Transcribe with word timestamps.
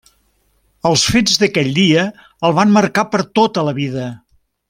Els 0.89 1.03
fets 1.15 1.35
d'aquell 1.43 1.69
dia 1.75 2.07
el 2.49 2.57
van 2.61 2.73
marcar 2.79 3.05
per 3.13 3.23
tota 3.41 3.69
la 3.69 3.77
vida. 3.83 4.09